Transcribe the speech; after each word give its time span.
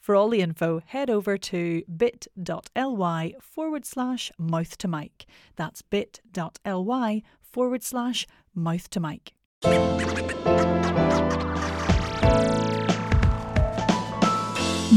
For 0.00 0.14
all 0.14 0.28
the 0.28 0.40
info, 0.40 0.80
head 0.84 1.10
over 1.10 1.36
to 1.36 1.82
bit.ly 1.84 3.34
forward 3.40 3.84
slash 3.84 4.32
mouth 4.38 4.78
to 4.78 4.88
mic. 4.88 5.26
That's 5.56 5.82
bit.ly 5.82 7.22
forward 7.42 7.82
slash 7.82 8.26
mouth 8.54 8.90
to 8.90 9.00
mic. 9.00 9.32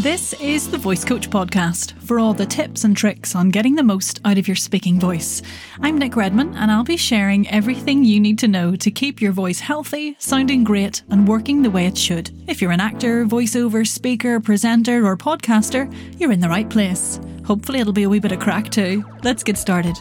This 0.02 0.34
is 0.42 0.68
the 0.68 0.80
Voice 0.80 1.06
Coach 1.06 1.30
Podcast 1.30 1.94
for 2.00 2.20
all 2.20 2.34
the 2.34 2.48
tips 2.48 2.86
and 2.86 2.98
tricks 2.98 3.36
on 3.36 3.50
getting 3.52 3.76
the 3.76 3.84
most 3.84 4.20
out 4.26 4.40
of 4.40 4.48
your 4.48 4.56
speaking 4.56 5.00
voice. 5.00 5.44
I'm 5.80 6.00
Nic 6.00 6.16
Redman, 6.16 6.56
and 6.56 6.72
I'll 6.72 6.84
be 6.84 6.98
sharing 6.98 7.48
everything 7.50 8.04
you 8.04 8.20
need 8.20 8.40
to 8.40 8.48
know 8.48 8.76
to 8.78 8.90
keep 8.90 9.22
your 9.22 9.32
voice 9.32 9.60
healthy, 9.60 10.16
sounding 10.18 10.64
great, 10.64 11.04
and 11.12 11.28
working 11.28 11.62
the 11.62 11.70
way 11.70 11.86
it 11.86 12.00
should. 12.00 12.32
If 12.48 12.64
you're 12.64 12.72
an 12.72 12.80
actor, 12.80 13.26
voiceover, 13.28 13.86
speaker, 13.86 14.40
presenter, 14.40 15.06
or 15.06 15.16
podcaster, 15.16 15.94
you're 16.20 16.32
in 16.32 16.40
the 16.40 16.50
right 16.50 16.68
place. 16.68 17.20
Hopefully, 17.46 17.80
it'll 17.80 17.94
be 17.94 18.02
a 18.02 18.10
wee 18.10 18.20
bit 18.20 18.32
of 18.32 18.40
crack 18.40 18.72
too. 18.72 19.06
Let's 19.22 19.44
get 19.44 19.56
started. 19.56 19.98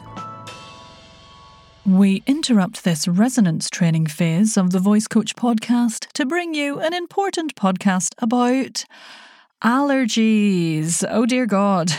We 1.84 2.22
interrupt 2.26 2.84
this 2.84 3.06
resonance 3.06 3.68
training 3.68 4.06
phase 4.06 4.56
of 4.56 4.70
the 4.70 4.78
Voice 4.78 5.06
Coach 5.06 5.36
podcast 5.36 6.10
to 6.14 6.24
bring 6.24 6.54
you 6.54 6.80
an 6.80 6.94
important 6.94 7.54
podcast 7.54 8.14
about 8.16 8.86
Allergies. 9.62 11.04
Oh 11.08 11.26
dear 11.26 11.44
God. 11.44 11.92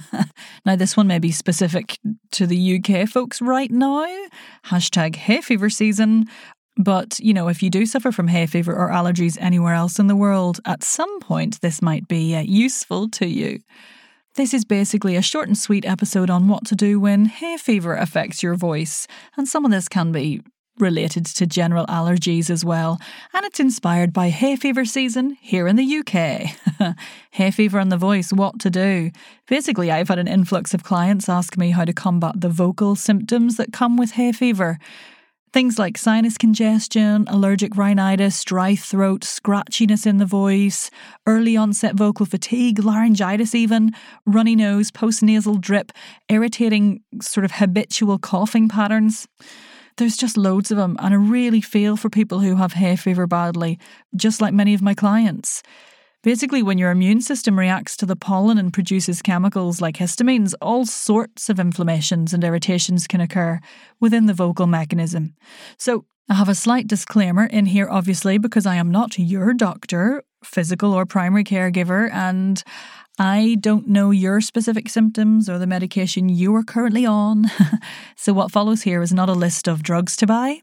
now, 0.66 0.74
this 0.74 0.96
one 0.96 1.06
may 1.06 1.20
be 1.20 1.30
specific 1.30 1.98
to 2.32 2.46
the 2.46 2.80
UK 2.80 3.08
folks 3.08 3.40
right 3.40 3.70
now. 3.70 4.06
Hashtag 4.66 5.14
hay 5.14 5.40
fever 5.40 5.70
season. 5.70 6.26
But, 6.76 7.18
you 7.18 7.34
know, 7.34 7.48
if 7.48 7.62
you 7.62 7.70
do 7.70 7.86
suffer 7.86 8.12
from 8.12 8.28
hay 8.28 8.46
fever 8.46 8.74
or 8.74 8.90
allergies 8.90 9.36
anywhere 9.40 9.74
else 9.74 9.98
in 9.98 10.06
the 10.06 10.16
world, 10.16 10.60
at 10.64 10.84
some 10.84 11.20
point 11.20 11.60
this 11.60 11.82
might 11.82 12.06
be 12.08 12.34
uh, 12.36 12.40
useful 12.40 13.08
to 13.10 13.26
you. 13.26 13.60
This 14.34 14.54
is 14.54 14.64
basically 14.64 15.16
a 15.16 15.22
short 15.22 15.48
and 15.48 15.58
sweet 15.58 15.84
episode 15.84 16.30
on 16.30 16.46
what 16.46 16.64
to 16.66 16.76
do 16.76 17.00
when 17.00 17.24
hay 17.24 17.56
fever 17.56 17.96
affects 17.96 18.42
your 18.42 18.54
voice, 18.54 19.08
and 19.36 19.48
some 19.48 19.64
of 19.64 19.72
this 19.72 19.88
can 19.88 20.12
be 20.12 20.40
related 20.80 21.26
to 21.26 21.46
general 21.46 21.86
allergies 21.86 22.50
as 22.50 22.64
well, 22.64 23.00
and 23.32 23.44
it's 23.44 23.60
inspired 23.60 24.12
by 24.12 24.28
hay 24.28 24.56
fever 24.56 24.84
season 24.84 25.36
here 25.40 25.66
in 25.66 25.76
the 25.76 25.98
UK. 25.98 26.94
hay 27.30 27.50
fever 27.50 27.78
and 27.78 27.90
the 27.90 27.96
voice, 27.96 28.32
what 28.32 28.58
to 28.60 28.70
do. 28.70 29.10
Basically, 29.46 29.90
I've 29.90 30.08
had 30.08 30.18
an 30.18 30.28
influx 30.28 30.74
of 30.74 30.84
clients 30.84 31.28
ask 31.28 31.56
me 31.56 31.70
how 31.70 31.84
to 31.84 31.92
combat 31.92 32.40
the 32.40 32.48
vocal 32.48 32.96
symptoms 32.96 33.56
that 33.56 33.72
come 33.72 33.96
with 33.96 34.12
hay 34.12 34.32
fever. 34.32 34.78
Things 35.50 35.78
like 35.78 35.96
sinus 35.96 36.36
congestion, 36.36 37.24
allergic 37.28 37.74
rhinitis, 37.74 38.44
dry 38.44 38.76
throat, 38.76 39.22
scratchiness 39.22 40.06
in 40.06 40.18
the 40.18 40.26
voice, 40.26 40.90
early 41.26 41.56
onset 41.56 41.94
vocal 41.94 42.26
fatigue, 42.26 42.84
laryngitis, 42.84 43.54
even, 43.54 43.92
runny 44.26 44.54
nose, 44.54 44.90
postnasal 44.90 45.58
drip, 45.58 45.90
irritating 46.28 47.00
sort 47.22 47.46
of 47.46 47.52
habitual 47.52 48.18
coughing 48.18 48.68
patterns 48.68 49.26
there's 49.98 50.16
just 50.16 50.36
loads 50.36 50.70
of 50.70 50.76
them, 50.76 50.96
and 51.00 51.12
I 51.12 51.16
really 51.16 51.60
feel 51.60 51.96
for 51.96 52.08
people 52.08 52.40
who 52.40 52.56
have 52.56 52.72
hay 52.72 52.96
fever 52.96 53.26
badly, 53.26 53.78
just 54.16 54.40
like 54.40 54.54
many 54.54 54.74
of 54.74 54.82
my 54.82 54.94
clients. 54.94 55.62
Basically, 56.22 56.62
when 56.62 56.78
your 56.78 56.90
immune 56.90 57.20
system 57.20 57.58
reacts 57.58 57.96
to 57.98 58.06
the 58.06 58.16
pollen 58.16 58.58
and 58.58 58.72
produces 58.72 59.22
chemicals 59.22 59.80
like 59.80 59.96
histamines, 59.96 60.52
all 60.60 60.84
sorts 60.84 61.48
of 61.48 61.60
inflammations 61.60 62.34
and 62.34 62.42
irritations 62.42 63.06
can 63.06 63.20
occur 63.20 63.60
within 64.00 64.26
the 64.26 64.34
vocal 64.34 64.66
mechanism. 64.66 65.34
So, 65.78 66.06
I 66.30 66.34
have 66.34 66.48
a 66.48 66.54
slight 66.54 66.86
disclaimer 66.86 67.46
in 67.46 67.66
here, 67.66 67.88
obviously, 67.88 68.36
because 68.36 68.66
I 68.66 68.76
am 68.76 68.90
not 68.90 69.18
your 69.18 69.54
doctor, 69.54 70.22
physical 70.44 70.92
or 70.92 71.06
primary 71.06 71.44
caregiver, 71.44 72.10
and 72.12 72.62
I 73.18 73.56
don't 73.60 73.88
know 73.88 74.10
your 74.10 74.40
specific 74.40 74.88
symptoms 74.88 75.48
or 75.48 75.58
the 75.58 75.66
medication 75.66 76.28
you 76.28 76.54
are 76.54 76.62
currently 76.62 77.04
on. 77.04 77.46
so, 78.16 78.32
what 78.32 78.52
follows 78.52 78.82
here 78.82 79.02
is 79.02 79.12
not 79.12 79.28
a 79.28 79.32
list 79.32 79.66
of 79.66 79.82
drugs 79.82 80.16
to 80.18 80.26
buy. 80.26 80.62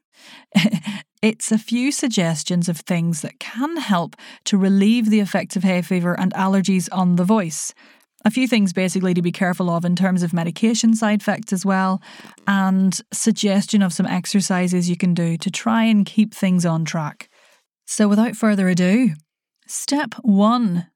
it's 1.22 1.52
a 1.52 1.58
few 1.58 1.92
suggestions 1.92 2.70
of 2.70 2.78
things 2.78 3.22
that 3.22 3.40
can 3.40 3.78
help 3.78 4.16
to 4.46 4.58
relieve 4.58 5.10
the 5.10 5.20
effects 5.20 5.56
of 5.56 5.64
hay 5.64 5.82
fever 5.82 6.18
and 6.20 6.34
allergies 6.34 6.88
on 6.92 7.18
the 7.18 7.26
voice. 7.26 7.74
A 8.24 8.32
few 8.32 8.48
things 8.48 8.74
basically 8.74 9.14
to 9.14 9.22
be 9.22 9.32
careful 9.32 9.70
of 9.70 9.86
in 9.86 9.96
terms 9.96 10.24
of 10.24 10.34
medication 10.34 10.96
side 10.96 11.22
effects 11.22 11.54
as 11.54 11.66
well, 11.66 12.02
and 12.48 13.00
suggestion 13.14 13.82
of 13.82 13.94
some 13.94 14.08
exercises 14.08 14.90
you 14.90 14.98
can 14.98 15.14
do 15.14 15.38
to 15.38 15.52
try 15.52 15.84
and 15.84 16.06
keep 16.06 16.34
things 16.34 16.66
on 16.66 16.86
track. 16.86 17.30
So, 17.86 18.08
without 18.08 18.36
further 18.36 18.68
ado, 18.68 19.12
step 19.68 20.14
one 20.22 20.88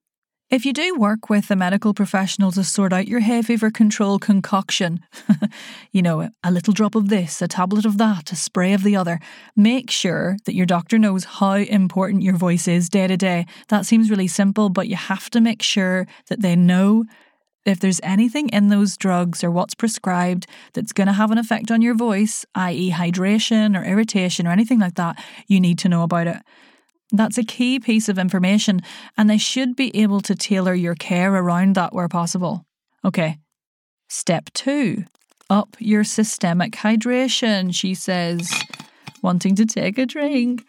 if 0.49 0.65
you 0.65 0.73
do 0.73 0.95
work 0.95 1.29
with 1.29 1.51
a 1.51 1.55
medical 1.55 1.93
professional 1.93 2.51
to 2.53 2.63
sort 2.63 2.91
out 2.91 3.07
your 3.07 3.19
hay 3.19 3.43
fever 3.43 3.69
control 3.69 4.17
concoction, 4.17 5.01
you 5.91 6.01
know, 6.01 6.31
a 6.43 6.51
little 6.51 6.73
drop 6.73 6.95
of 6.95 7.09
this, 7.09 7.39
a 7.39 7.47
tablet 7.47 7.85
of 7.85 7.99
that, 7.99 8.31
a 8.31 8.35
spray 8.35 8.73
of 8.73 8.83
the 8.83 8.95
other, 8.95 9.19
make 9.55 9.91
sure 9.91 10.37
that 10.45 10.55
your 10.55 10.65
doctor 10.65 10.97
knows 10.97 11.23
how 11.23 11.53
important 11.53 12.23
your 12.23 12.35
voice 12.35 12.67
is 12.67 12.89
day 12.89 13.05
to 13.05 13.15
day. 13.15 13.45
That 13.67 13.85
seems 13.85 14.09
really 14.09 14.27
simple, 14.27 14.69
but 14.69 14.87
you 14.87 14.95
have 14.95 15.29
to 15.31 15.39
make 15.39 15.61
sure 15.61 16.07
that 16.29 16.41
they 16.41 16.55
know 16.55 17.05
if 17.63 17.79
there's 17.79 18.01
anything 18.01 18.49
in 18.49 18.69
those 18.69 18.97
drugs 18.97 19.43
or 19.43 19.51
what's 19.51 19.75
prescribed 19.75 20.47
that's 20.73 20.93
going 20.93 21.05
to 21.05 21.13
have 21.13 21.29
an 21.29 21.37
effect 21.37 21.69
on 21.69 21.83
your 21.83 21.93
voice, 21.93 22.43
i.e., 22.55 22.91
hydration 22.91 23.79
or 23.79 23.83
irritation 23.83 24.47
or 24.47 24.51
anything 24.51 24.79
like 24.79 24.95
that, 24.95 25.23
you 25.45 25.59
need 25.59 25.77
to 25.77 25.89
know 25.89 26.01
about 26.01 26.25
it. 26.25 26.37
That's 27.11 27.37
a 27.37 27.43
key 27.43 27.79
piece 27.79 28.07
of 28.07 28.19
information, 28.19 28.81
and 29.17 29.29
they 29.29 29.37
should 29.37 29.75
be 29.75 29.95
able 29.95 30.21
to 30.21 30.35
tailor 30.35 30.73
your 30.73 30.95
care 30.95 31.33
around 31.33 31.75
that 31.75 31.93
where 31.93 32.07
possible. 32.07 32.65
Okay, 33.03 33.37
step 34.07 34.49
two 34.53 35.05
up 35.49 35.75
your 35.79 36.03
systemic 36.03 36.73
hydration, 36.73 37.73
she 37.73 37.95
says, 37.95 38.51
wanting 39.23 39.55
to 39.55 39.65
take 39.65 39.97
a 39.97 40.05
drink. 40.05 40.63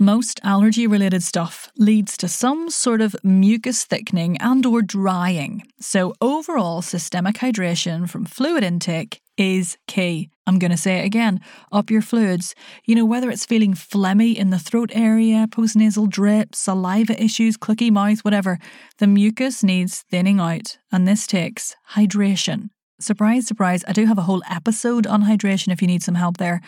Most 0.00 0.40
allergy 0.44 0.86
related 0.86 1.22
stuff 1.24 1.70
leads 1.76 2.16
to 2.18 2.28
some 2.28 2.70
sort 2.70 3.00
of 3.00 3.16
mucus 3.24 3.84
thickening 3.84 4.36
and 4.38 4.64
or 4.64 4.80
drying. 4.80 5.62
So 5.80 6.14
overall 6.20 6.82
systemic 6.82 7.36
hydration 7.36 8.08
from 8.08 8.24
fluid 8.24 8.62
intake 8.62 9.20
is 9.38 9.78
key. 9.86 10.30
I'm 10.46 10.58
going 10.58 10.70
to 10.70 10.76
say 10.76 10.98
it 10.98 11.06
again 11.06 11.40
up 11.72 11.90
your 11.90 12.02
fluids. 12.02 12.54
You 12.84 12.94
know, 12.94 13.04
whether 13.04 13.30
it's 13.30 13.46
feeling 13.46 13.72
phlegmy 13.72 14.34
in 14.34 14.50
the 14.50 14.58
throat 14.58 14.90
area, 14.92 15.46
postnasal 15.48 16.08
drip, 16.08 16.54
saliva 16.54 17.22
issues, 17.22 17.56
clicky 17.56 17.90
mouth, 17.90 18.20
whatever, 18.20 18.58
the 18.98 19.06
mucus 19.06 19.62
needs 19.62 20.02
thinning 20.10 20.40
out, 20.40 20.78
and 20.92 21.06
this 21.06 21.26
takes 21.26 21.76
hydration. 21.92 22.70
Surprise, 23.00 23.46
surprise, 23.46 23.84
I 23.86 23.92
do 23.92 24.06
have 24.06 24.18
a 24.18 24.22
whole 24.22 24.42
episode 24.50 25.06
on 25.06 25.22
hydration 25.22 25.72
if 25.72 25.80
you 25.80 25.86
need 25.86 26.02
some 26.02 26.16
help 26.16 26.38
there. 26.38 26.60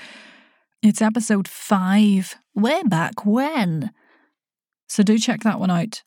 It's 0.82 1.02
episode 1.02 1.48
five, 1.48 2.36
way 2.54 2.82
back 2.84 3.26
when. 3.26 3.90
So 4.88 5.02
do 5.02 5.18
check 5.18 5.42
that 5.42 5.58
one 5.58 5.70
out. 5.70 6.02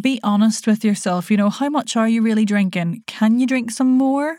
Be 0.00 0.20
honest 0.22 0.66
with 0.66 0.84
yourself. 0.84 1.30
You 1.30 1.36
know, 1.36 1.50
how 1.50 1.68
much 1.68 1.96
are 1.96 2.08
you 2.08 2.22
really 2.22 2.44
drinking? 2.44 3.02
Can 3.06 3.38
you 3.38 3.46
drink 3.46 3.70
some 3.70 3.90
more? 3.90 4.38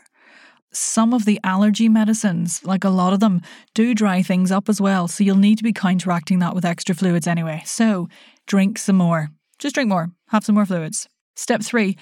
Some 0.72 1.14
of 1.14 1.24
the 1.24 1.40
allergy 1.42 1.88
medicines, 1.88 2.62
like 2.64 2.84
a 2.84 2.90
lot 2.90 3.12
of 3.12 3.20
them, 3.20 3.40
do 3.74 3.94
dry 3.94 4.22
things 4.22 4.52
up 4.52 4.68
as 4.68 4.80
well. 4.80 5.08
So 5.08 5.24
you'll 5.24 5.36
need 5.36 5.58
to 5.58 5.64
be 5.64 5.72
counteracting 5.72 6.38
that 6.40 6.54
with 6.54 6.64
extra 6.64 6.94
fluids 6.94 7.26
anyway. 7.26 7.62
So 7.64 8.08
drink 8.46 8.78
some 8.78 8.96
more. 8.96 9.30
Just 9.58 9.74
drink 9.74 9.88
more. 9.88 10.10
Have 10.28 10.44
some 10.44 10.54
more 10.54 10.66
fluids. 10.66 11.08
Step 11.34 11.62
three, 11.62 11.96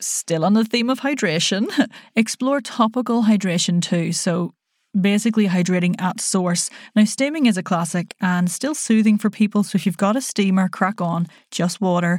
still 0.00 0.44
on 0.44 0.54
the 0.54 0.64
theme 0.64 0.90
of 0.90 1.00
hydration, 1.00 1.68
explore 2.16 2.60
topical 2.60 3.24
hydration 3.24 3.80
too. 3.80 4.12
So 4.12 4.54
basically 5.00 5.46
hydrating 5.46 6.00
at 6.00 6.20
source. 6.20 6.70
Now, 6.94 7.04
steaming 7.04 7.46
is 7.46 7.56
a 7.56 7.62
classic 7.62 8.14
and 8.20 8.50
still 8.50 8.74
soothing 8.74 9.18
for 9.18 9.30
people, 9.30 9.62
so 9.62 9.76
if 9.76 9.86
you've 9.86 9.96
got 9.96 10.16
a 10.16 10.20
steamer, 10.20 10.68
crack 10.68 11.00
on, 11.00 11.26
just 11.50 11.80
water. 11.80 12.18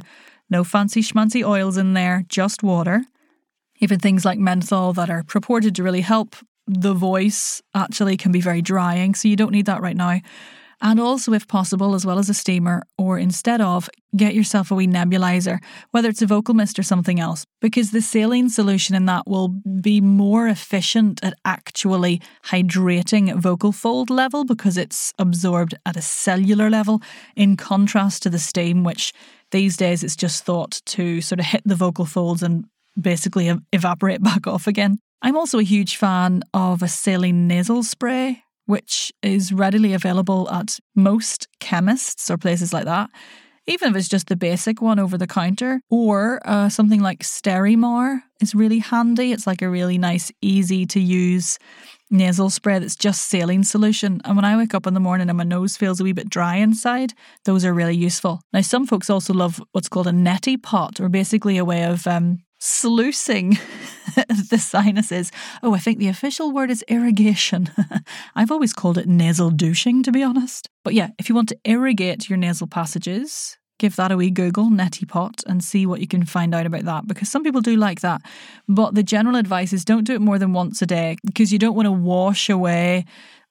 No 0.50 0.64
fancy 0.64 1.02
schmancy 1.02 1.46
oils 1.46 1.76
in 1.76 1.94
there, 1.94 2.24
just 2.28 2.62
water. 2.62 3.02
Even 3.80 3.98
things 3.98 4.24
like 4.24 4.38
menthol 4.38 4.92
that 4.94 5.10
are 5.10 5.22
purported 5.24 5.74
to 5.76 5.82
really 5.82 6.00
help 6.00 6.36
the 6.66 6.94
voice 6.94 7.62
actually 7.74 8.16
can 8.16 8.32
be 8.32 8.40
very 8.40 8.60
drying, 8.60 9.14
so 9.14 9.28
you 9.28 9.36
don't 9.36 9.52
need 9.52 9.66
that 9.66 9.80
right 9.80 9.96
now. 9.96 10.20
And 10.80 11.00
also, 11.00 11.32
if 11.32 11.48
possible, 11.48 11.94
as 11.94 12.06
well 12.06 12.20
as 12.20 12.28
a 12.28 12.34
steamer, 12.34 12.84
or 12.96 13.18
instead 13.18 13.60
of, 13.60 13.90
get 14.16 14.34
yourself 14.34 14.70
a 14.70 14.76
wee 14.76 14.86
nebulizer, 14.86 15.58
whether 15.90 16.08
it's 16.08 16.22
a 16.22 16.26
vocal 16.26 16.54
mist 16.54 16.78
or 16.78 16.84
something 16.84 17.18
else, 17.18 17.44
because 17.60 17.90
the 17.90 18.00
saline 18.00 18.48
solution 18.48 18.94
in 18.94 19.06
that 19.06 19.26
will 19.26 19.48
be 19.48 20.00
more 20.00 20.46
efficient 20.46 21.22
at 21.24 21.34
actually 21.44 22.22
hydrating 22.44 23.34
vocal 23.34 23.72
fold 23.72 24.08
level 24.08 24.44
because 24.44 24.76
it's 24.76 25.12
absorbed 25.18 25.74
at 25.84 25.96
a 25.96 26.02
cellular 26.02 26.70
level, 26.70 27.02
in 27.34 27.56
contrast 27.56 28.22
to 28.22 28.30
the 28.30 28.38
steam, 28.38 28.84
which 28.84 29.12
these 29.50 29.76
days 29.76 30.04
it's 30.04 30.16
just 30.16 30.44
thought 30.44 30.80
to 30.84 31.20
sort 31.20 31.40
of 31.40 31.46
hit 31.46 31.62
the 31.64 31.74
vocal 31.74 32.04
folds 32.04 32.42
and 32.42 32.66
basically 33.00 33.52
evaporate 33.72 34.22
back 34.22 34.46
off 34.46 34.66
again. 34.66 34.98
I'm 35.22 35.36
also 35.36 35.58
a 35.58 35.64
huge 35.64 35.96
fan 35.96 36.42
of 36.54 36.82
a 36.82 36.88
saline 36.88 37.48
nasal 37.48 37.82
spray 37.82 38.42
which 38.68 39.10
is 39.22 39.50
readily 39.50 39.94
available 39.94 40.46
at 40.50 40.78
most 40.94 41.48
chemists 41.58 42.30
or 42.30 42.36
places 42.36 42.70
like 42.70 42.84
that, 42.84 43.08
even 43.66 43.88
if 43.88 43.96
it's 43.96 44.10
just 44.10 44.26
the 44.26 44.36
basic 44.36 44.82
one 44.82 44.98
over 44.98 45.16
the 45.16 45.26
counter. 45.26 45.80
Or 45.88 46.38
uh, 46.44 46.68
something 46.68 47.00
like 47.00 47.20
Sterimar 47.20 48.20
is 48.42 48.54
really 48.54 48.80
handy. 48.80 49.32
It's 49.32 49.46
like 49.46 49.62
a 49.62 49.70
really 49.70 49.96
nice, 49.96 50.30
easy 50.42 50.84
to 50.84 51.00
use 51.00 51.58
nasal 52.10 52.50
spray 52.50 52.78
that's 52.78 52.94
just 52.94 53.30
saline 53.30 53.64
solution. 53.64 54.20
And 54.26 54.36
when 54.36 54.44
I 54.44 54.54
wake 54.54 54.74
up 54.74 54.86
in 54.86 54.92
the 54.92 55.00
morning 55.00 55.30
and 55.30 55.38
my 55.38 55.44
nose 55.44 55.78
feels 55.78 55.98
a 55.98 56.04
wee 56.04 56.12
bit 56.12 56.28
dry 56.28 56.56
inside, 56.56 57.14
those 57.46 57.64
are 57.64 57.72
really 57.72 57.96
useful. 57.96 58.42
Now, 58.52 58.60
some 58.60 58.86
folks 58.86 59.08
also 59.08 59.32
love 59.32 59.62
what's 59.72 59.88
called 59.88 60.08
a 60.08 60.12
neti 60.12 60.62
pot, 60.62 61.00
or 61.00 61.08
basically 61.08 61.56
a 61.56 61.64
way 61.64 61.84
of 61.84 62.06
um, 62.06 62.40
sluicing 62.58 63.50
the 64.50 64.58
sinuses. 64.58 65.30
Oh, 65.62 65.74
I 65.74 65.78
think 65.78 65.98
the 65.98 66.08
official 66.08 66.52
word 66.52 66.70
is 66.70 66.84
irrigation. 66.88 67.70
I've 68.34 68.50
always 68.50 68.72
called 68.72 68.98
it 68.98 69.06
nasal 69.06 69.50
douching, 69.50 70.02
to 70.02 70.12
be 70.12 70.22
honest. 70.22 70.68
But 70.84 70.94
yeah, 70.94 71.10
if 71.18 71.28
you 71.28 71.34
want 71.34 71.48
to 71.50 71.58
irrigate 71.64 72.28
your 72.28 72.36
nasal 72.36 72.66
passages, 72.66 73.56
give 73.78 73.96
that 73.96 74.12
a 74.12 74.16
wee 74.16 74.30
Google, 74.30 74.70
neti 74.70 75.06
pot, 75.06 75.42
and 75.46 75.62
see 75.62 75.86
what 75.86 76.00
you 76.00 76.08
can 76.08 76.24
find 76.24 76.54
out 76.54 76.66
about 76.66 76.84
that 76.84 77.06
because 77.06 77.28
some 77.28 77.44
people 77.44 77.60
do 77.60 77.76
like 77.76 78.00
that. 78.00 78.22
But 78.68 78.94
the 78.94 79.02
general 79.02 79.36
advice 79.36 79.72
is 79.72 79.84
don't 79.84 80.04
do 80.04 80.14
it 80.14 80.20
more 80.20 80.38
than 80.38 80.52
once 80.52 80.82
a 80.82 80.86
day 80.86 81.16
because 81.24 81.52
you 81.52 81.58
don't 81.58 81.76
want 81.76 81.86
to 81.86 81.92
wash 81.92 82.50
away 82.50 83.04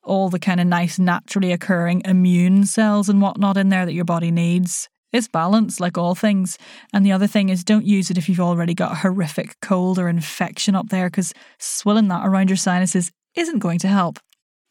all 0.04 0.30
the 0.30 0.40
kind 0.40 0.60
of 0.60 0.68
nice, 0.68 0.98
naturally 0.98 1.52
occurring 1.52 2.02
immune 2.06 2.66
cells 2.66 3.10
and 3.10 3.22
whatnot 3.22 3.58
in 3.58 3.70
there 3.70 3.86
that 3.86 3.94
your 3.94 4.06
body 4.06 4.32
needs. 4.32 4.90
It's 5.14 5.28
balance, 5.28 5.80
like 5.80 5.98
all 5.98 6.16
things. 6.16 6.58
And 6.94 7.06
the 7.06 7.12
other 7.12 7.28
thing 7.28 7.50
is, 7.50 7.64
don't 7.64 7.86
use 7.86 8.12
it 8.12 8.18
if 8.18 8.28
you've 8.28 8.40
already 8.40 8.74
got 8.74 8.92
a 8.92 8.96
horrific 8.96 9.56
cold 9.62 9.98
or 9.98 10.10
infection 10.10 10.76
up 10.76 10.90
there, 10.90 11.10
because 11.10 11.34
swilling 11.60 12.10
that 12.10 12.28
around 12.28 12.50
your 12.50 12.58
sinuses 12.58 13.12
isn't 13.36 13.60
going 13.60 13.80
to 13.80 13.88
help. 13.88 14.20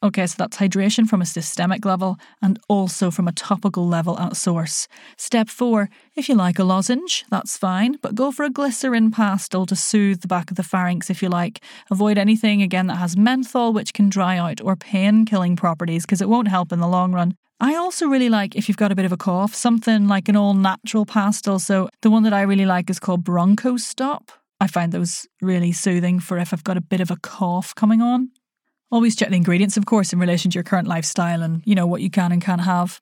Okay, 0.02 0.26
so 0.26 0.34
that's 0.36 0.58
hydration 0.58 1.08
from 1.08 1.22
a 1.22 1.26
systemic 1.26 1.86
level 1.86 2.18
and 2.42 2.60
also 2.68 3.10
from 3.10 3.26
a 3.26 3.32
topical 3.32 3.88
level 3.88 4.18
at 4.20 4.36
source. 4.36 4.86
Step 5.16 5.48
four, 5.48 5.88
if 6.14 6.28
you 6.28 6.34
like 6.34 6.58
a 6.58 6.64
lozenge, 6.64 7.24
that's 7.30 7.56
fine, 7.56 7.96
but 8.02 8.14
go 8.14 8.30
for 8.30 8.44
a 8.44 8.50
glycerin 8.50 9.10
pastille 9.10 9.64
to 9.64 9.74
soothe 9.74 10.20
the 10.20 10.28
back 10.28 10.50
of 10.50 10.58
the 10.58 10.62
pharynx 10.62 11.08
if 11.08 11.22
you 11.22 11.30
like. 11.30 11.62
Avoid 11.90 12.18
anything 12.18 12.60
again 12.60 12.88
that 12.88 12.96
has 12.96 13.16
menthol, 13.16 13.72
which 13.72 13.94
can 13.94 14.10
dry 14.10 14.36
out, 14.36 14.60
or 14.60 14.76
pain 14.76 15.24
killing 15.24 15.56
properties, 15.56 16.04
because 16.04 16.20
it 16.20 16.28
won't 16.28 16.48
help 16.48 16.72
in 16.72 16.78
the 16.78 16.86
long 16.86 17.12
run. 17.12 17.34
I 17.58 17.74
also 17.74 18.06
really 18.06 18.28
like 18.28 18.54
if 18.54 18.68
you've 18.68 18.76
got 18.76 18.92
a 18.92 18.94
bit 18.94 19.06
of 19.06 19.12
a 19.12 19.16
cough, 19.16 19.54
something 19.54 20.08
like 20.08 20.28
an 20.28 20.36
all 20.36 20.52
natural 20.52 21.06
pastille. 21.06 21.58
So 21.58 21.88
the 22.02 22.10
one 22.10 22.22
that 22.24 22.34
I 22.34 22.42
really 22.42 22.66
like 22.66 22.90
is 22.90 22.98
called 22.98 23.24
Bronchostop. 23.24 24.28
I 24.60 24.66
find 24.66 24.92
those 24.92 25.26
really 25.40 25.72
soothing 25.72 26.20
for 26.20 26.38
if 26.38 26.52
I've 26.52 26.64
got 26.64 26.76
a 26.76 26.82
bit 26.82 27.00
of 27.00 27.10
a 27.10 27.16
cough 27.16 27.74
coming 27.74 28.02
on. 28.02 28.30
Always 28.90 29.16
check 29.16 29.30
the 29.30 29.36
ingredients, 29.36 29.76
of 29.76 29.86
course, 29.86 30.12
in 30.12 30.18
relation 30.18 30.50
to 30.50 30.54
your 30.54 30.64
current 30.64 30.86
lifestyle 30.86 31.42
and, 31.42 31.62
you 31.64 31.74
know, 31.74 31.86
what 31.86 32.02
you 32.02 32.10
can 32.10 32.30
and 32.30 32.42
can't 32.42 32.60
have. 32.60 33.00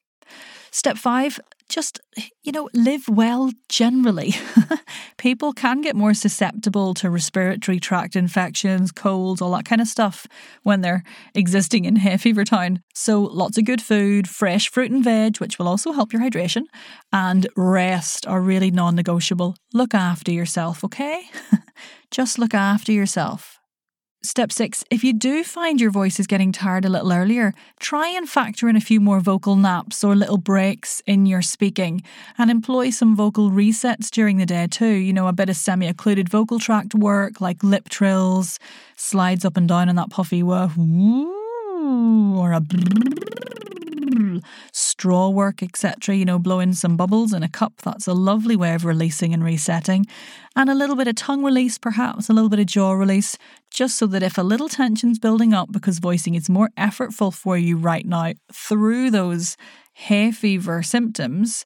Step 0.71 0.97
five, 0.97 1.39
just, 1.69 2.01
you 2.43 2.53
know, 2.53 2.69
live 2.75 3.09
well 3.09 3.51
generally. 3.69 4.35
People 5.19 5.53
can 5.53 5.81
get 5.81 5.97
more 5.97 6.15
susceptible 6.15 6.95
to 6.95 7.11
respiratory 7.11 7.81
tract 7.81 8.17
infections, 8.17 8.93
colds, 8.93 9.41
all 9.41 9.53
that 9.53 9.65
kind 9.65 9.81
of 9.81 9.89
stuff 9.89 10.27
when 10.63 10.81
they're 10.81 11.03
existing 11.35 11.85
in 11.85 11.97
hay 12.05 12.17
fever 12.17 12.45
town. 12.45 12.83
So, 12.95 13.23
lots 13.23 13.59
of 13.59 13.65
good 13.65 13.83
food, 13.83 14.29
fresh 14.29 14.69
fruit 14.71 14.91
and 14.91 15.03
veg, 15.03 15.39
which 15.39 15.59
will 15.59 15.69
also 15.69 15.93
help 15.93 16.13
your 16.13 16.23
hydration, 16.23 16.65
and 17.13 17.47
rest 17.57 18.27
are 18.27 18.41
really 18.41 18.71
non 18.71 18.95
negotiable. 18.95 19.57
Look 19.73 19.95
after 19.95 20.33
yourself, 20.33 20.85
okay? 20.85 21.25
just 22.11 22.39
look 22.39 22.55
after 22.55 22.93
yourself. 22.93 23.59
Step 24.25 24.51
six, 24.51 24.83
if 24.91 25.05
you 25.05 25.13
do 25.13 25.45
find 25.45 25.79
your 25.79 25.91
voice 25.91 26.19
is 26.19 26.27
getting 26.27 26.51
tired 26.51 26.87
a 26.87 26.89
little 26.89 27.13
earlier, 27.13 27.53
try 27.79 28.09
and 28.09 28.27
factor 28.27 28.71
in 28.71 28.75
a 28.75 28.81
few 28.81 28.99
more 28.99 29.21
vocal 29.21 29.55
naps 29.55 30.03
or 30.03 30.17
little 30.17 30.39
breaks 30.39 31.03
in 31.07 31.27
your 31.27 31.43
speaking 31.43 32.03
and 32.39 32.51
employ 32.51 32.89
some 32.89 33.15
vocal 33.15 33.51
resets 33.51 34.11
during 34.11 34.39
the 34.39 34.47
day 34.47 34.67
too. 34.67 34.95
You 34.95 35.13
know, 35.13 35.29
a 35.29 35.35
bit 35.35 35.51
of 35.51 35.57
semi 35.57 35.87
occluded 35.87 36.31
vocal 36.31 36.59
tract 36.59 36.95
work 36.95 37.43
like 37.43 37.63
lip 37.63 37.91
trills, 37.91 38.59
slides 38.97 39.45
up 39.45 39.59
and 39.59 39.69
down 39.69 39.91
in 39.91 39.97
that 39.97 40.09
puffy 40.09 40.43
woof, 40.43 40.73
or 40.79 42.53
a 42.53 42.63
straw 44.73 45.29
work, 45.29 45.63
etc. 45.63 46.15
You 46.15 46.25
know, 46.25 46.39
blowing 46.39 46.73
some 46.73 46.97
bubbles 46.97 47.33
in 47.33 47.43
a 47.43 47.49
cup. 47.49 47.75
That's 47.83 48.07
a 48.07 48.13
lovely 48.13 48.57
way 48.57 48.75
of 48.75 48.85
releasing 48.85 49.33
and 49.35 49.45
resetting. 49.45 50.07
And 50.57 50.71
a 50.71 50.75
little 50.75 50.97
bit 50.97 51.09
of 51.09 51.17
tongue 51.17 51.45
release, 51.45 51.79
perhaps, 51.79 52.29
a 52.29 52.33
little 52.33 52.51
bit 52.51 52.61
of 52.61 52.67
jaw 52.67 52.93
release, 52.93 53.37
just 53.71 53.97
so 53.97 54.07
that 54.07 54.23
if 54.23 54.39
a 54.39 54.43
little 54.43 54.69
tension's 54.69 55.19
building 55.19 55.53
up 55.53 55.73
because 55.73 55.99
voicing 55.99 56.35
is 56.35 56.49
more 56.49 56.71
effortful 56.79 57.35
for 57.35 57.57
you 57.59 57.77
right 57.77 58.07
now 58.07 58.33
through 58.53 59.11
those 59.11 59.57
hay 59.95 60.31
fever 60.31 60.83
symptoms, 60.83 61.65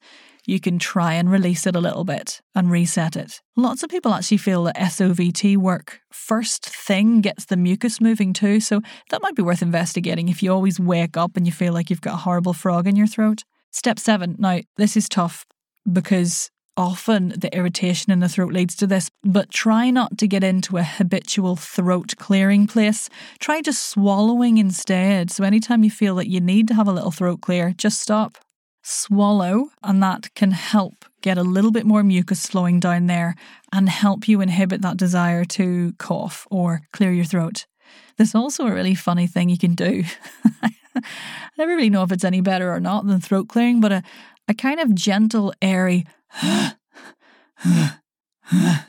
you 0.48 0.58
can 0.58 0.78
try 0.78 1.12
and 1.12 1.30
release 1.30 1.66
it 1.66 1.76
a 1.76 1.80
little 1.80 2.04
bit 2.04 2.40
and 2.54 2.70
reset 2.70 3.16
it. 3.16 3.42
Lots 3.54 3.82
of 3.82 3.90
people 3.90 4.14
actually 4.14 4.38
feel 4.38 4.64
that 4.64 4.76
SOVT 4.76 5.58
work 5.58 6.00
first 6.10 6.64
thing 6.64 7.20
gets 7.20 7.44
the 7.44 7.56
mucus 7.56 8.00
moving 8.00 8.32
too, 8.32 8.58
so 8.58 8.80
that 9.10 9.20
might 9.20 9.36
be 9.36 9.42
worth 9.42 9.60
investigating 9.60 10.30
if 10.30 10.42
you 10.42 10.50
always 10.50 10.80
wake 10.80 11.18
up 11.18 11.36
and 11.36 11.44
you 11.44 11.52
feel 11.52 11.74
like 11.74 11.90
you've 11.90 12.00
got 12.00 12.14
a 12.14 12.24
horrible 12.24 12.54
frog 12.54 12.86
in 12.86 12.96
your 12.96 13.06
throat. 13.06 13.44
Step 13.72 13.98
seven. 13.98 14.36
Now, 14.38 14.60
this 14.78 14.96
is 14.96 15.06
tough 15.06 15.44
because 15.90 16.50
often 16.78 17.34
the 17.36 17.54
irritation 17.54 18.10
in 18.10 18.20
the 18.20 18.28
throat 18.28 18.54
leads 18.54 18.74
to 18.76 18.86
this, 18.86 19.10
but 19.22 19.50
try 19.50 19.90
not 19.90 20.16
to 20.16 20.26
get 20.26 20.42
into 20.42 20.78
a 20.78 20.82
habitual 20.82 21.56
throat 21.56 22.14
clearing 22.16 22.66
place. 22.66 23.10
Try 23.38 23.60
just 23.60 23.84
swallowing 23.84 24.56
instead. 24.56 25.30
So, 25.30 25.44
anytime 25.44 25.84
you 25.84 25.90
feel 25.90 26.14
that 26.14 26.30
you 26.30 26.40
need 26.40 26.68
to 26.68 26.74
have 26.74 26.88
a 26.88 26.92
little 26.92 27.10
throat 27.10 27.42
clear, 27.42 27.74
just 27.76 28.00
stop 28.00 28.38
swallow, 28.88 29.70
and 29.82 30.02
that 30.02 30.34
can 30.34 30.52
help 30.52 31.04
get 31.20 31.38
a 31.38 31.42
little 31.42 31.70
bit 31.70 31.84
more 31.84 32.02
mucus 32.02 32.46
flowing 32.46 32.80
down 32.80 33.06
there 33.06 33.34
and 33.72 33.88
help 33.88 34.28
you 34.28 34.40
inhibit 34.40 34.82
that 34.82 34.96
desire 34.96 35.44
to 35.44 35.92
cough 35.98 36.46
or 36.50 36.82
clear 36.92 37.12
your 37.12 37.24
throat. 37.24 37.66
There's 38.16 38.34
also 38.34 38.66
a 38.66 38.72
really 38.72 38.94
funny 38.94 39.26
thing 39.26 39.48
you 39.48 39.58
can 39.58 39.74
do. 39.74 40.04
I 40.62 40.70
never 41.56 41.76
really 41.76 41.90
know 41.90 42.02
if 42.02 42.12
it's 42.12 42.24
any 42.24 42.40
better 42.40 42.72
or 42.72 42.80
not 42.80 43.06
than 43.06 43.20
throat 43.20 43.48
clearing, 43.48 43.80
but 43.80 43.92
a, 43.92 44.02
a 44.48 44.54
kind 44.54 44.80
of 44.80 44.94
gentle, 44.94 45.52
airy 45.62 46.06
it 48.52 48.84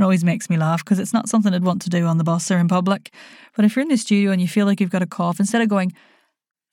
always 0.00 0.24
makes 0.24 0.48
me 0.48 0.56
laugh 0.56 0.84
because 0.84 0.98
it's 0.98 1.12
not 1.12 1.28
something 1.28 1.52
I'd 1.52 1.64
want 1.64 1.82
to 1.82 1.90
do 1.90 2.06
on 2.06 2.18
the 2.18 2.24
bus 2.24 2.50
or 2.50 2.58
in 2.58 2.68
public. 2.68 3.12
But 3.56 3.64
if 3.64 3.76
you're 3.76 3.82
in 3.82 3.88
the 3.88 3.96
studio 3.96 4.30
and 4.30 4.40
you 4.40 4.48
feel 4.48 4.66
like 4.66 4.80
you've 4.80 4.90
got 4.90 5.02
a 5.02 5.06
cough, 5.06 5.40
instead 5.40 5.62
of 5.62 5.68
going, 5.68 5.92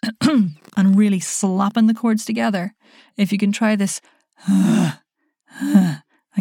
and 0.22 0.98
really 0.98 1.20
slapping 1.20 1.88
the 1.88 1.94
cords 1.94 2.25
together. 2.25 2.74
If 3.16 3.32
you 3.32 3.38
can 3.38 3.51
try 3.51 3.75
this, 3.75 4.01
a 4.48 5.01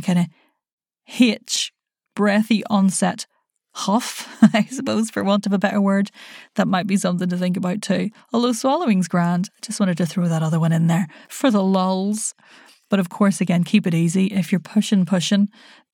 kind 0.02 0.18
of 0.18 0.26
hitch, 1.04 1.72
breathy 2.14 2.64
onset 2.66 3.26
huff, 3.72 4.38
I 4.54 4.64
suppose, 4.64 5.10
for 5.10 5.22
want 5.25 5.46
of 5.46 5.52
a 5.52 5.58
better 5.58 5.80
word, 5.80 6.10
that 6.54 6.68
might 6.68 6.86
be 6.86 6.96
something 6.96 7.28
to 7.28 7.36
think 7.36 7.56
about 7.56 7.82
too. 7.82 8.10
Although 8.32 8.52
swallowing's 8.52 9.08
grand, 9.08 9.50
I 9.54 9.58
just 9.66 9.80
wanted 9.80 9.98
to 9.98 10.06
throw 10.06 10.28
that 10.28 10.42
other 10.42 10.60
one 10.60 10.72
in 10.72 10.86
there 10.86 11.08
for 11.28 11.50
the 11.50 11.62
lulls. 11.62 12.34
But 12.88 13.00
of 13.00 13.08
course, 13.08 13.40
again, 13.40 13.64
keep 13.64 13.86
it 13.86 13.94
easy. 13.94 14.26
If 14.26 14.52
you're 14.52 14.60
pushing, 14.60 15.04
pushing, 15.06 15.48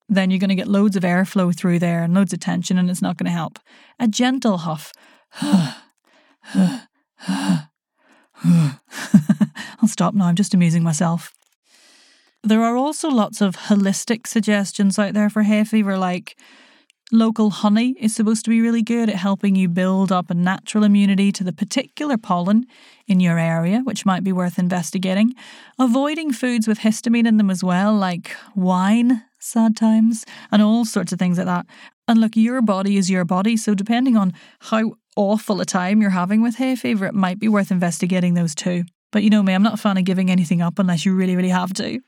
then 0.08 0.30
you're 0.30 0.40
going 0.40 0.50
to 0.50 0.54
get 0.54 0.68
loads 0.68 0.96
of 0.96 1.04
airflow 1.04 1.56
through 1.56 1.78
there 1.78 2.02
and 2.02 2.12
loads 2.12 2.32
of 2.32 2.40
tension, 2.40 2.76
and 2.76 2.90
it's 2.90 3.00
not 3.02 3.16
going 3.16 3.26
to 3.26 3.32
help. 3.32 3.58
A 3.98 4.08
gentle 4.08 4.58
huff. 4.58 4.92
I'll 8.44 9.88
stop 9.88 10.14
now, 10.14 10.26
I'm 10.26 10.36
just 10.36 10.54
amusing 10.54 10.82
myself. 10.82 11.32
There 12.42 12.62
are 12.62 12.76
also 12.76 13.08
lots 13.08 13.40
of 13.40 13.56
holistic 13.56 14.26
suggestions 14.26 14.98
out 14.98 15.14
there 15.14 15.30
for 15.30 15.42
hay 15.42 15.64
fever, 15.64 15.96
like 15.96 16.36
Local 17.14 17.50
honey 17.50 17.94
is 18.00 18.14
supposed 18.14 18.42
to 18.44 18.50
be 18.50 18.62
really 18.62 18.80
good 18.80 19.10
at 19.10 19.16
helping 19.16 19.54
you 19.54 19.68
build 19.68 20.10
up 20.10 20.30
a 20.30 20.34
natural 20.34 20.82
immunity 20.82 21.30
to 21.32 21.44
the 21.44 21.52
particular 21.52 22.16
pollen 22.16 22.64
in 23.06 23.20
your 23.20 23.38
area, 23.38 23.82
which 23.84 24.06
might 24.06 24.24
be 24.24 24.32
worth 24.32 24.58
investigating. 24.58 25.34
Avoiding 25.78 26.32
foods 26.32 26.66
with 26.66 26.78
histamine 26.78 27.26
in 27.26 27.36
them 27.36 27.50
as 27.50 27.62
well, 27.62 27.94
like 27.94 28.34
wine, 28.54 29.24
sad 29.38 29.76
times, 29.76 30.24
and 30.50 30.62
all 30.62 30.86
sorts 30.86 31.12
of 31.12 31.18
things 31.18 31.36
like 31.36 31.46
that. 31.46 31.66
And 32.08 32.20
look, 32.20 32.36
your 32.36 32.62
body 32.62 32.96
is 32.96 33.08
your 33.08 33.24
body, 33.24 33.56
so 33.56 33.74
depending 33.74 34.16
on 34.16 34.32
how 34.60 34.94
awful 35.16 35.60
a 35.60 35.64
time 35.64 36.00
you're 36.00 36.10
having 36.10 36.42
with 36.42 36.56
hay 36.56 36.74
fever, 36.76 37.06
it 37.06 37.14
might 37.14 37.38
be 37.38 37.48
worth 37.48 37.70
investigating 37.70 38.34
those 38.34 38.54
too. 38.54 38.84
But 39.12 39.22
you 39.22 39.30
know 39.30 39.42
me, 39.42 39.52
I'm 39.52 39.62
not 39.62 39.74
a 39.74 39.78
fan 39.78 39.98
of 39.98 40.04
giving 40.04 40.30
anything 40.30 40.62
up 40.62 40.78
unless 40.78 41.04
you 41.04 41.14
really, 41.14 41.36
really 41.36 41.50
have 41.50 41.72
to. 41.74 42.00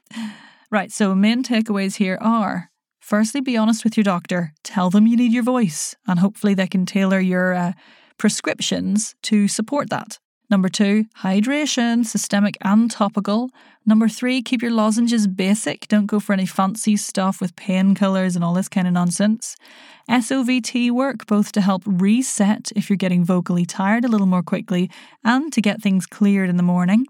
Right, 0.70 0.90
so 0.90 1.14
main 1.14 1.44
takeaways 1.44 1.96
here 1.96 2.18
are 2.20 2.70
Firstly, 3.04 3.42
be 3.42 3.54
honest 3.54 3.84
with 3.84 3.98
your 3.98 4.04
doctor. 4.04 4.54
Tell 4.62 4.88
them 4.88 5.06
you 5.06 5.14
need 5.14 5.30
your 5.30 5.42
voice, 5.42 5.94
and 6.08 6.18
hopefully 6.18 6.54
they 6.54 6.66
can 6.66 6.86
tailor 6.86 7.20
your 7.20 7.52
uh, 7.52 7.72
prescriptions 8.16 9.14
to 9.24 9.46
support 9.46 9.90
that. 9.90 10.18
Number 10.50 10.68
two, 10.68 11.06
hydration, 11.22 12.04
systemic 12.04 12.56
and 12.60 12.90
topical. 12.90 13.50
Number 13.86 14.08
three, 14.08 14.42
keep 14.42 14.62
your 14.62 14.70
lozenges 14.70 15.26
basic. 15.26 15.88
Don't 15.88 16.06
go 16.06 16.20
for 16.20 16.32
any 16.32 16.46
fancy 16.46 16.96
stuff 16.96 17.40
with 17.40 17.56
painkillers 17.56 18.34
and 18.34 18.44
all 18.44 18.54
this 18.54 18.68
kind 18.68 18.86
of 18.86 18.92
nonsense. 18.92 19.56
SOVT 20.08 20.90
work, 20.90 21.26
both 21.26 21.52
to 21.52 21.60
help 21.60 21.82
reset 21.86 22.70
if 22.76 22.90
you're 22.90 22.96
getting 22.96 23.24
vocally 23.24 23.64
tired 23.64 24.04
a 24.04 24.08
little 24.08 24.26
more 24.26 24.42
quickly 24.42 24.90
and 25.24 25.52
to 25.52 25.62
get 25.62 25.82
things 25.82 26.06
cleared 26.06 26.50
in 26.50 26.56
the 26.56 26.62
morning. 26.62 27.06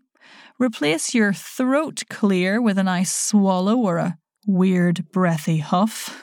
Replace 0.59 1.15
your 1.15 1.33
throat 1.33 2.05
clear 2.09 2.63
with 2.63 2.79
a 2.79 2.85
nice 2.85 3.13
swallow 3.13 3.77
or 3.77 3.99
a 3.99 4.17
weird 4.47 5.11
breathy 5.11 5.59
huff, 5.59 6.23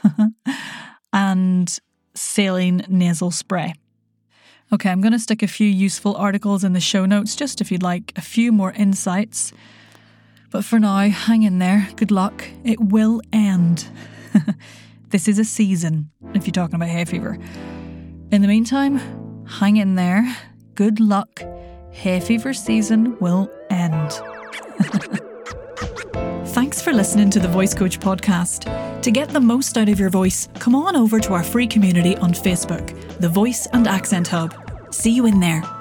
and 1.13 1.80
saline 2.13 2.86
nasal 2.88 3.32
spray. 3.32 3.74
Okay, 4.74 4.90
I'm 4.90 5.01
going 5.01 5.12
to 5.12 5.20
stick 5.20 5.44
a 5.44 5.48
few 5.48 5.68
useful 5.68 6.16
articles 6.16 6.63
in 6.63 6.72
the 6.72 6.80
show 6.80 7.06
notes 7.06 7.36
just 7.36 7.60
if 7.60 7.74
you'd 7.74 7.84
like 7.84 8.13
a 8.16 8.22
few 8.22 8.54
more 8.54 8.72
insights. 8.72 9.51
But 10.50 10.63
for 10.63 10.80
now, 10.80 11.10
hang 11.10 11.44
in 11.44 11.60
there. 11.60 11.90
Good 11.98 12.10
luck. 12.10 12.46
It 12.63 12.80
will 12.80 13.22
end. 13.34 13.88
this 15.10 15.28
is 15.28 15.40
a 15.40 15.44
season, 15.44 16.10
if 16.34 16.48
you're 16.48 16.54
talking 16.54 16.75
about 16.75 16.88
hay 16.88 17.04
fever. 17.04 17.38
In 18.32 18.42
the 18.42 18.48
meantime, 18.48 19.46
hang 19.46 19.75
in 19.75 19.96
there. 19.96 20.38
Good 20.75 21.01
luck. 21.01 21.42
Hay 21.92 22.22
fever 22.22 22.54
season 22.54 23.18
will 23.20 23.51
end. 23.70 24.22
Thanks 26.51 26.82
for 26.82 26.94
listening 26.94 27.30
to 27.32 27.40
the 27.40 27.48
Voice 27.48 27.74
Coach 27.74 28.00
podcast. 28.00 29.01
To 29.01 29.12
get 29.12 29.30
the 29.30 29.40
most 29.40 29.78
out 29.78 29.90
of 29.90 30.00
your 30.00 30.10
voice, 30.10 30.48
come 30.60 30.75
on 30.75 30.96
over 30.96 31.20
to 31.20 31.34
our 31.34 31.44
free 31.44 31.68
community 31.68 32.16
on 32.18 32.34
Facebook, 32.34 33.20
the 33.20 33.30
Voice 33.30 33.68
and 33.74 33.88
Accent 33.88 34.28
Hub. 34.28 34.61
See 34.92 35.12
you 35.12 35.26
in 35.26 35.40
there. 35.40 35.81